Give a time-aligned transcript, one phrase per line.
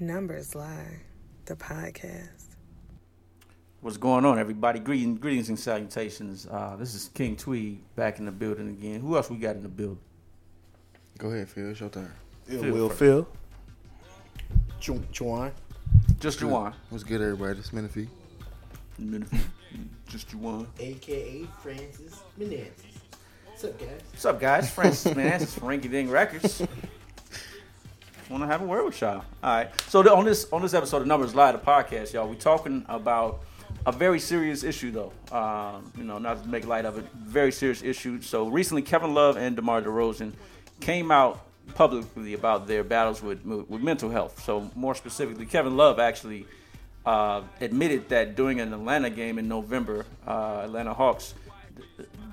[0.00, 1.00] Numbers Lie,
[1.46, 2.44] the podcast.
[3.80, 4.78] What's going on, everybody?
[4.80, 6.46] Greetings, greetings and salutations.
[6.50, 9.00] Uh, this is King Tweed back in the building again.
[9.00, 9.98] Who else we got in the building?
[11.18, 11.70] Go ahead, Phil.
[11.70, 12.12] It's your turn.
[12.48, 12.98] It Phil will first.
[12.98, 13.28] Phil.
[14.80, 15.52] Ju- Juwan.
[16.20, 16.74] Just Juwan.
[16.90, 17.58] What's good, everybody?
[17.58, 18.08] It's Menifee.
[20.08, 20.66] Just Juwan.
[20.78, 22.72] aka Francis Menendez.
[23.46, 24.00] What's up, guys?
[24.12, 24.70] What's up, guys?
[24.70, 26.62] Francis Manassis from Rinky Ding Records.
[28.28, 29.22] Want to have a word with y'all?
[29.44, 29.70] All right.
[29.88, 32.84] So the, on this on this episode of Numbers Lie, the podcast, y'all, we talking
[32.88, 33.42] about
[33.86, 35.12] a very serious issue, though.
[35.30, 38.20] Um, you know, not to make light of it, very serious issue.
[38.20, 40.32] So recently, Kevin Love and DeMar DeRozan
[40.80, 41.46] came out
[41.76, 44.42] publicly about their battles with with mental health.
[44.42, 46.48] So more specifically, Kevin Love actually
[47.04, 51.34] uh, admitted that during an Atlanta game in November, uh, Atlanta Hawks,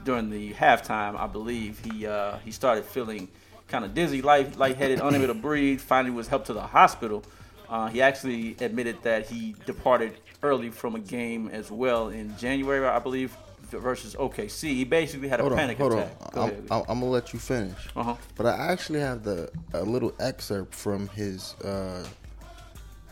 [0.04, 3.28] during the halftime, I believe he uh, he started feeling
[3.74, 5.82] kind of dizzy, light lightheaded, unable to breathe.
[5.82, 7.24] Finally, was helped to the hospital.
[7.68, 12.86] Uh, he actually admitted that he departed early from a game as well in January,
[12.86, 13.36] I believe,
[13.72, 14.62] versus OKC.
[14.76, 15.98] He basically had a Hold on, panic hold on.
[15.98, 16.08] Go
[16.44, 16.68] I'm, ahead.
[16.70, 17.90] I'm, I'm gonna let you finish.
[17.96, 18.16] Uh-huh.
[18.36, 22.06] But I actually have the a little excerpt from his, uh,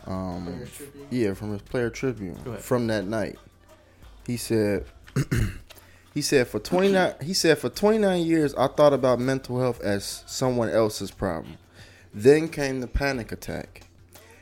[0.06, 0.62] um,
[1.10, 3.36] yeah, from his player tribune from that night.
[4.28, 4.84] He said,
[6.14, 10.24] he said for 29, he said for 29 years I thought about mental health as
[10.26, 11.58] someone else's problem.
[12.12, 13.82] Then came the panic attack.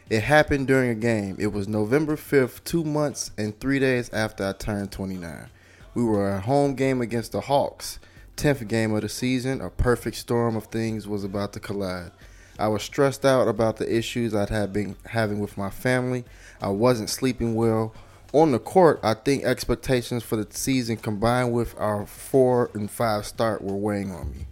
[0.08, 1.36] It happened during a game.
[1.38, 5.48] It was November 5th, two months and three days after I turned 29.
[5.94, 8.00] We were at a home game against the Hawks.
[8.36, 12.10] 10th game of the season, a perfect storm of things was about to collide.
[12.58, 16.24] I was stressed out about the issues I'd been having with my family.
[16.60, 17.94] I wasn't sleeping well.
[18.32, 23.26] On the court, I think expectations for the season combined with our 4 and 5
[23.26, 24.46] start were weighing on me.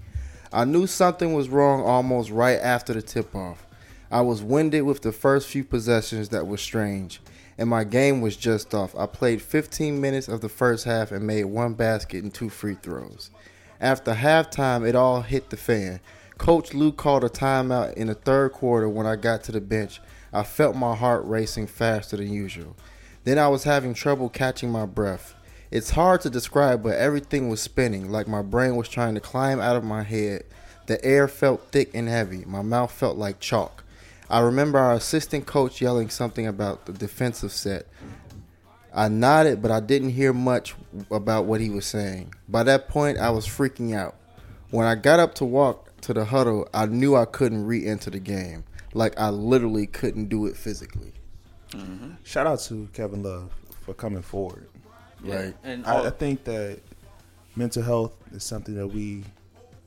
[0.52, 3.64] I knew something was wrong almost right after the tip off.
[4.10, 7.20] I was winded with the first few possessions that was strange,
[7.56, 8.96] and my game was just off.
[8.96, 12.76] I played 15 minutes of the first half and made one basket and two free
[12.82, 13.30] throws.
[13.80, 16.00] After halftime, it all hit the fan.
[16.36, 20.00] Coach Lue called a timeout in the third quarter when I got to the bench.
[20.32, 22.74] I felt my heart racing faster than usual.
[23.28, 25.34] Then I was having trouble catching my breath.
[25.70, 29.60] It's hard to describe, but everything was spinning, like my brain was trying to climb
[29.60, 30.44] out of my head.
[30.86, 32.46] The air felt thick and heavy.
[32.46, 33.84] My mouth felt like chalk.
[34.30, 37.86] I remember our assistant coach yelling something about the defensive set.
[38.94, 40.74] I nodded, but I didn't hear much
[41.10, 42.32] about what he was saying.
[42.48, 44.14] By that point, I was freaking out.
[44.70, 48.08] When I got up to walk to the huddle, I knew I couldn't re enter
[48.08, 48.64] the game.
[48.94, 51.12] Like I literally couldn't do it physically.
[51.70, 52.10] Mm-hmm.
[52.24, 53.50] Shout out to Kevin Love
[53.82, 54.68] for coming forward.
[55.22, 55.34] Yeah.
[55.36, 55.56] right.
[55.64, 56.80] And I, all- I think that
[57.56, 59.24] mental health is something that we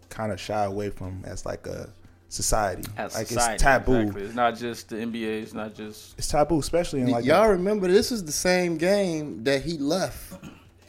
[0.10, 1.90] kind of shy away from as like a
[2.30, 2.84] society.
[2.98, 3.96] as like society, it's taboo.
[3.96, 4.24] exactly.
[4.24, 5.42] It's not just the NBA.
[5.44, 9.44] It's not just It's taboo, especially in like Y'all remember this is the same game
[9.46, 10.34] that he left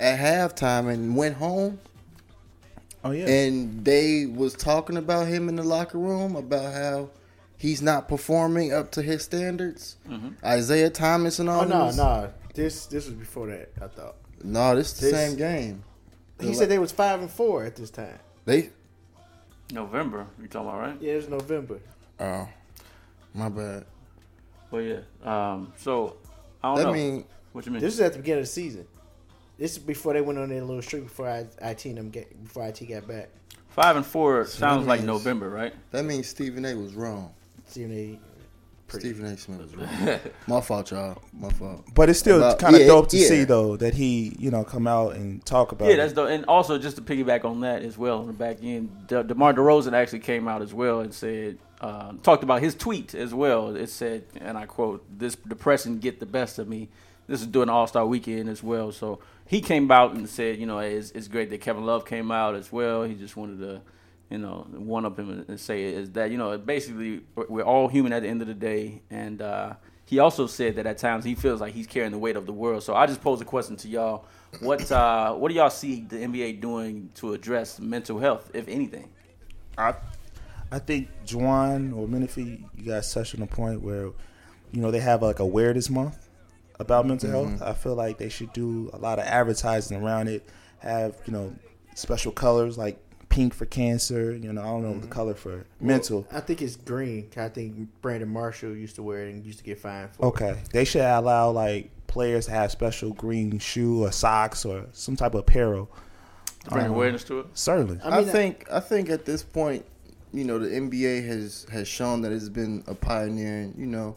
[0.00, 1.78] at halftime and went home
[3.04, 7.08] oh yeah, and they was talking about him in the locker room about how
[7.62, 9.96] he's not performing up to his standards.
[10.44, 12.32] Isaiah Thomas and all Oh no, these- no.
[12.54, 13.70] This this was before that.
[13.80, 15.84] I thought No, this is the This- same game.
[16.40, 18.18] he said they was five and four at this time.
[18.44, 18.70] They
[19.70, 20.26] November.
[20.40, 20.96] You talking about right?
[21.00, 21.78] Yeah, it was November.
[22.20, 22.48] oh
[23.34, 23.84] my bad.
[24.70, 25.00] Well, yeah.
[25.24, 25.72] Um.
[25.78, 26.16] So
[26.62, 26.92] I don't That know.
[26.92, 27.80] mean what you mean?
[27.80, 28.86] This is at the beginning of the season.
[29.58, 32.42] This is before they went on their little streak before I, IT and them get
[32.42, 33.28] before IT got back.
[33.68, 35.72] Five and four sounds that like November, right?
[35.92, 37.32] that means Stephen A was wrong.
[37.66, 38.18] See when they
[38.88, 39.08] pretty.
[39.10, 40.18] Stephen A Smith was wrong.
[40.46, 41.22] my fault, y'all.
[41.32, 41.84] My fault.
[41.94, 43.28] but it's still About- kind of yeah, dope to yeah.
[43.28, 45.86] see though that he you know come out and talk about.
[45.88, 45.96] Yeah, it.
[45.98, 49.06] that's the and also just to piggyback on that as well on the back end,
[49.06, 53.14] De- DeMar DeRozan actually came out as well and said uh, talked about his tweet
[53.14, 53.74] as well.
[53.74, 56.88] It said, and I quote, "This depression get the best of me."
[57.28, 60.66] This is during All Star Weekend as well, so he came out and said, you
[60.66, 63.04] know, it's, it's great that Kevin Love came out as well.
[63.04, 63.80] He just wanted to,
[64.32, 67.88] you know, one up him and- and say is that you know basically we're all
[67.88, 69.74] human at the end of the day, and uh,
[70.06, 72.52] he also said that at times he feels like he's carrying the weight of the
[72.52, 72.82] world.
[72.82, 74.24] So I just posed a question to y'all:
[74.60, 79.08] What uh, what do y'all see the NBA doing to address mental health, if anything?
[79.78, 79.94] I,
[80.70, 84.06] I think Juwan or Menifee, you guys touched on a point where,
[84.72, 86.28] you know, they have like a awareness month
[86.78, 87.62] about mental health.
[87.62, 90.46] I feel like they should do a lot of advertising around it.
[90.80, 91.54] Have you know
[91.94, 92.98] special colors like
[93.32, 94.32] pink for cancer.
[94.36, 96.26] You know, I don't know the color for mental.
[96.30, 97.30] I think it's green.
[97.36, 100.24] I think Brandon Marshall used to wear it and used to get fined for.
[100.24, 100.28] it.
[100.28, 105.16] Okay, they should allow like players to have special green shoe or socks or some
[105.16, 105.90] type of apparel.
[106.64, 107.46] To bring Um, awareness to it.
[107.54, 107.98] Certainly.
[108.04, 109.84] I, mean, think I think at this point,
[110.32, 114.14] you know, the NBA has has shown that it's been a pioneer And, you know,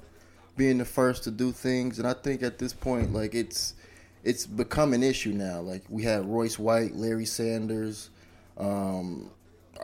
[0.57, 3.73] being the first to do things, and I think at this point, like it's
[4.25, 5.62] it's become an issue now.
[5.62, 8.09] Like we had Royce White, Larry Sanders,
[8.57, 9.30] um,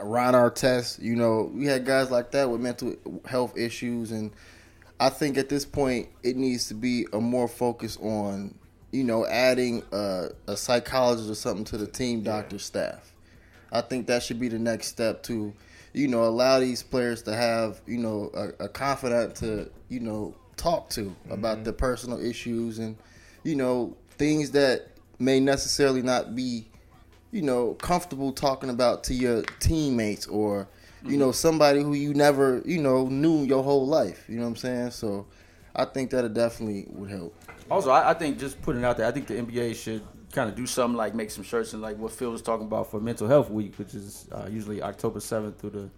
[0.01, 1.01] Ron Artest.
[1.01, 2.95] You know, we had guys like that with mental
[3.25, 4.31] health issues, and
[4.99, 8.55] I think at this point it needs to be a more focus on
[8.91, 13.13] you know adding a, a psychologist or something to the team doctor staff.
[13.71, 15.53] I think that should be the next step to
[15.93, 20.35] you know allow these players to have you know a, a confidant to you know
[20.57, 22.95] talk to about the personal issues and
[23.43, 24.87] you know things that
[25.19, 26.67] may necessarily not be
[27.31, 30.67] you know comfortable talking about to your teammates or
[31.05, 34.49] you know somebody who you never you know knew your whole life you know what
[34.49, 34.91] i'm saying?
[34.91, 35.25] So
[35.75, 37.35] i think that definitely would help.
[37.69, 40.01] Also, I, I think just putting it out there, I think the NBA should
[40.33, 42.91] kind of do something like make some shirts and like what Phil was talking about
[42.91, 45.89] for Mental Health Week, which is uh, usually October seventh through the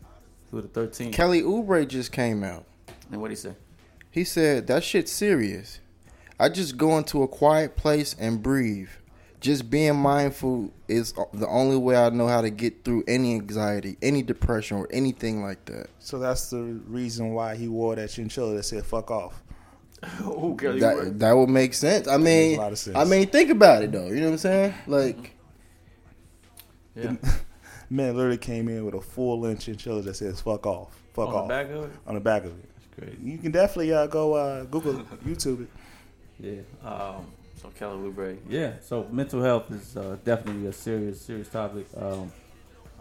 [0.49, 1.15] through the thirteenth.
[1.15, 2.65] kelly oubre just came out.
[3.11, 3.53] And what do you say?
[4.11, 5.79] he said that shit's serious.
[6.39, 8.89] I just go into a quiet place and breathe
[9.43, 13.97] just being mindful is the only way i know how to get through any anxiety
[14.01, 18.55] any depression or anything like that So that's the reason why he wore that chinchilla
[18.55, 19.43] that said "fuck off."
[20.23, 21.19] Who Kelly that Oubre?
[21.19, 22.07] that would make sense.
[22.07, 22.95] I mean, a lot of sense.
[22.97, 24.07] I mean, think about it though.
[24.07, 24.73] You know what I'm saying?
[24.87, 25.35] Like,
[26.95, 27.15] Yeah.
[27.89, 31.35] Man literally came in with a full length chinchilla that says "fuck off." Fuck On
[31.35, 31.91] off the back of it.
[32.07, 32.69] on the back of it.
[32.75, 33.17] That's crazy.
[33.31, 34.93] You can definitely uh, go uh, Google
[35.25, 35.69] YouTube it.
[36.39, 36.89] Yeah.
[36.89, 37.27] Um,
[37.63, 38.37] so Kelly Oubre.
[38.49, 38.73] Yeah.
[38.81, 41.87] So mental health is uh, definitely a serious, serious topic.
[41.97, 42.31] Um,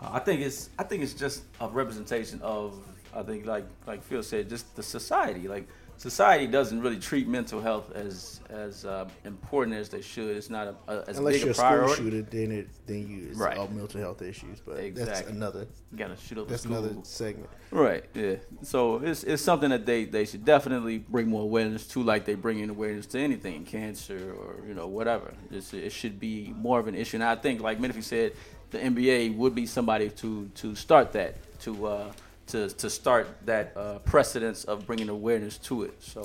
[0.01, 2.75] I think it's, I think it's just a representation of,
[3.15, 5.49] I think like, like Phil said, just the society.
[5.49, 5.69] Like
[6.03, 10.37] society doesn't really treat mental health as, as uh, important as they should.
[10.37, 11.55] It's not a, a as Unless big you're a a
[11.87, 13.57] school shooter, then it then you it's Right.
[13.57, 14.59] all mental health issues.
[14.59, 17.49] But that's another You gotta shoot up that's another segment.
[17.71, 18.05] Right.
[18.15, 18.35] Yeah.
[18.63, 22.35] So it's it's something that they, they should definitely bring more awareness to, like they
[22.35, 25.33] bring in awareness to anything, cancer or you know whatever.
[25.53, 27.19] It's, it should be more of an issue.
[27.19, 28.33] And I think, like Menifee said,
[28.71, 32.13] the NBA would be somebody to to start that to uh,
[32.49, 36.03] to to start that uh, precedence of bringing awareness to it.
[36.03, 36.23] So.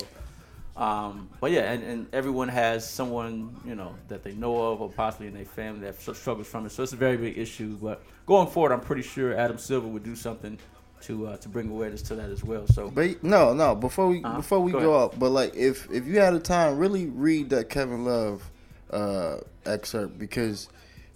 [0.76, 4.88] Um, but yeah, and, and everyone has someone you know that they know of, or
[4.88, 6.70] possibly in their family that struggles from it.
[6.70, 7.76] So it's a very big issue.
[7.82, 10.56] But going forward, I'm pretty sure Adam Silver would do something
[11.00, 12.64] to uh, to bring awareness to that as well.
[12.68, 13.74] So but no, no.
[13.74, 14.36] Before we Uh-huh.
[14.36, 17.50] before we Go go, up, but like if if you had the time, really read
[17.50, 18.48] that Kevin Love
[18.92, 20.68] uh, excerpt because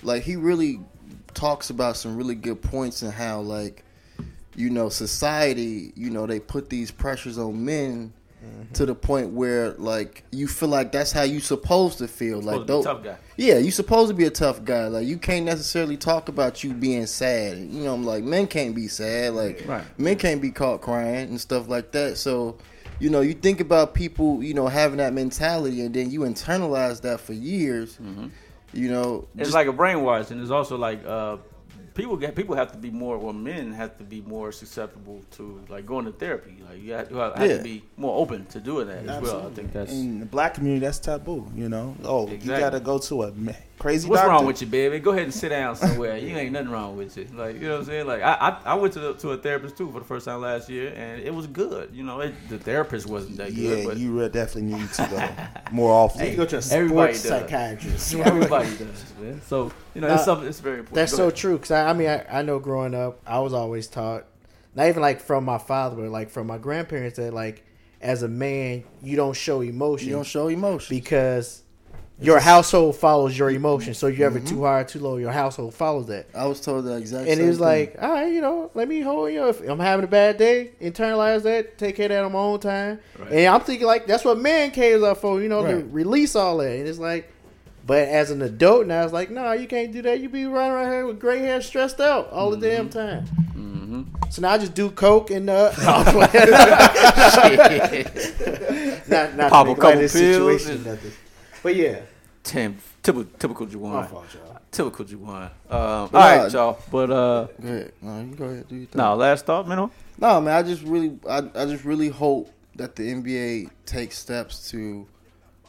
[0.02, 0.80] like he really
[1.34, 3.84] talks about some really good points and how like
[4.54, 8.12] you know society, you know they put these pressures on men.
[8.72, 12.62] To the point where like you feel like that's how you supposed to feel, like
[12.62, 13.16] supposed to be a those, tough guy.
[13.36, 14.88] Yeah, you supposed to be a tough guy.
[14.88, 17.58] Like you can't necessarily talk about you being sad.
[17.58, 19.34] You know, I'm like men can't be sad.
[19.34, 19.84] Like Right.
[19.96, 22.18] men can't be caught crying and stuff like that.
[22.18, 22.56] So,
[22.98, 27.00] you know, you think about people, you know, having that mentality, and then you internalize
[27.02, 27.96] that for years.
[28.72, 31.36] You know, it's just- like a brainwash, and it's also like uh,
[31.94, 35.62] people get people have to be more, or men have to be more susceptible to
[35.68, 36.62] like going to therapy.
[36.68, 37.56] Like you have, you have Yeah.
[37.58, 39.46] to be more open to doing that as well.
[39.46, 41.46] I think that's In the black community, that's taboo.
[41.54, 43.32] You know, oh, you got to go to a
[43.78, 44.08] crazy.
[44.08, 44.30] What's doctor.
[44.32, 44.98] wrong with you, baby?
[45.00, 46.16] Go ahead and sit down somewhere.
[46.16, 47.26] you ain't nothing wrong with you.
[47.34, 48.06] Like you know what I'm saying?
[48.06, 50.40] Like I I, I went to the, to a therapist too for the first time
[50.40, 51.90] last year, and it was good.
[51.92, 55.08] You know, it, the therapist wasn't that Yeah, good, but you re- definitely need to
[55.10, 56.26] go more often.
[56.30, 57.30] You go to a everybody sports does.
[57.42, 58.14] psychiatrist.
[58.14, 59.40] everybody does, man.
[59.46, 60.48] So you know, it's Uh, something.
[60.48, 60.94] It's very important.
[60.96, 61.36] That's Go so ahead.
[61.36, 61.58] true.
[61.58, 64.26] Cause I, I mean, I, I know growing up, I was always taught,
[64.74, 67.64] not even like from my father, but like from my grandparents, that like
[68.00, 70.96] as a man, you don't show emotion you don't show emotion.
[70.96, 71.61] because
[72.22, 73.94] your household follows your emotion.
[73.94, 74.48] So you ever Mm-hmm.
[74.48, 76.26] too high, too low, your household follows that.
[76.34, 77.28] I was told that exact.
[77.28, 77.66] And same it was thing.
[77.66, 79.40] like, all right, you know, let me hold you.
[79.40, 82.38] know, If I'm having a bad day, internalize that, take care of that on my
[82.38, 83.00] own time.
[83.18, 83.32] Right.
[83.32, 86.58] And I'm thinking like that's what man caves are for, you know, to release all
[86.58, 86.70] that.
[86.76, 87.28] And it's like,
[87.84, 90.20] but as an adult now, it's like, no, you can't do that.
[90.20, 93.24] You be running around here with gray hair, stressed out all the damn time.
[93.56, 94.02] Mm-hmm.
[94.30, 95.72] So now I just do coke and uh,
[99.08, 101.12] not not Pop to a couple pills situation, and- nothing.
[101.62, 102.00] But yeah,
[102.42, 104.10] Tim, typical, typical my Juwan.
[104.10, 104.60] fault, y'all.
[104.70, 105.44] Typical Juwan.
[105.44, 106.18] Um, all Nah.
[106.18, 106.78] right, y'all.
[106.90, 107.92] But uh, Go ahead.
[108.02, 108.68] No, you go ahead.
[108.68, 108.98] Do your thing.
[108.98, 109.90] no, last thought, man.
[110.18, 110.54] No, man.
[110.54, 115.06] I just really, I, I just really hope that the NBA takes steps to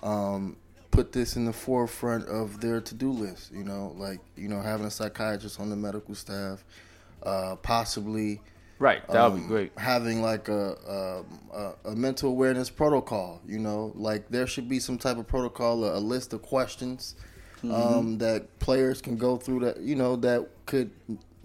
[0.01, 0.55] um,
[0.91, 3.51] put this in the forefront of their to-do list.
[3.51, 6.63] You know, like you know, having a psychiatrist on the medical staff,
[7.23, 8.41] uh, possibly
[8.83, 9.71] Right, that would be um, great.
[9.77, 13.39] Having like a, a a a mental awareness protocol.
[13.47, 17.15] You know, like there should be some type of protocol, a, a list of questions
[17.63, 17.71] Mm-hmm.
[17.73, 20.91] um, that players can go through that you know that could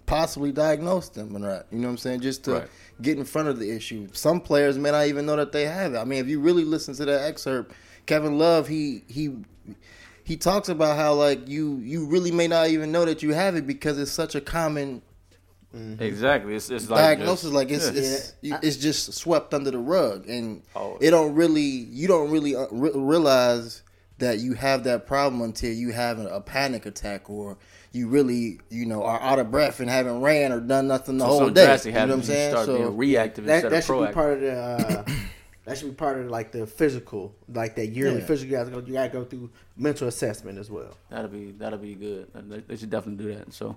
[0.05, 1.67] possibly diagnose them or not.
[1.71, 2.21] You know what I'm saying?
[2.23, 2.69] Just to Right.
[3.01, 4.09] get in front of the issue.
[4.13, 5.97] Some players may not even know that they have it.
[5.99, 7.73] I mean, if you really listen to that excerpt,
[8.07, 9.37] Kevin Love, he he
[10.25, 13.55] he talks about how like you you really may not even know that you have
[13.55, 15.03] it because it's such a common
[15.75, 16.55] Exactly.
[16.55, 17.43] It's, it's like diagnosis.
[17.43, 18.57] just- like it's yeah.
[18.57, 20.97] it's it's just swept under the rug, and Oh.
[21.01, 23.83] it don't really you don't really uh, re- realize
[24.19, 27.57] that you have that problem until you have a, a panic attack or
[27.93, 31.25] you really you know are out of breath and haven't ran or done nothing the
[31.25, 31.79] So whole day.
[31.85, 32.51] You know what I'm saying?
[32.53, 34.09] start So being reactive that, instead that of should proactive.
[34.09, 34.53] be part of the.
[34.59, 35.05] Uh,
[35.69, 38.27] that should be part of like the physical, like that yearly Yeah.
[38.27, 38.51] physical.
[38.51, 38.79] You gotta go.
[38.87, 40.97] You gotta go through mental assessment as well.
[41.11, 42.27] That'll be that'll be good.
[42.69, 43.53] They- should definitely do that.
[43.53, 43.77] So,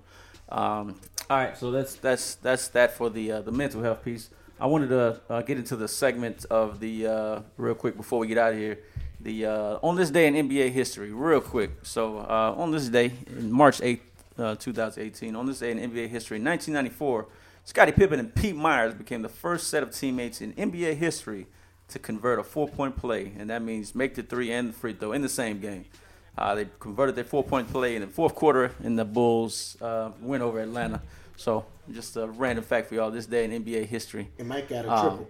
[0.50, 0.96] um,
[1.30, 1.58] all right.
[1.58, 4.30] So that's that's that's that for the uh, the mental health piece.
[4.60, 8.28] I wanted to uh, get into the segment of the uh, real quick before we
[8.28, 8.80] get out of here.
[9.20, 11.72] The uh, on this day in NBA history, real quick.
[11.84, 14.02] So uh, on this day, in March eighth,
[14.38, 17.28] uh, two thousand eighteen, on this day in NBA history, nineteen ninety four,
[17.64, 21.48] Scottie Pippen and Pete Myers became the first set of teammates in NBA history
[21.92, 24.94] to convert a four point play, and that means make the three and the free
[24.94, 25.86] throw in the same game.
[26.38, 30.12] Uh, they converted their four point play in the fourth quarter, and the Bulls uh,
[30.22, 31.02] win over Atlanta.
[31.36, 34.30] So, just a random fact for y'all this day in NBA history.
[34.40, 35.30] And Mike got a Um, triple.